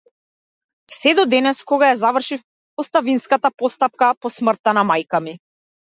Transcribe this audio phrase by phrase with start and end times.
[0.93, 2.41] Сѐ до денес, кога ја завршив
[2.85, 5.37] оставинската постапка по смртта на мајка ми.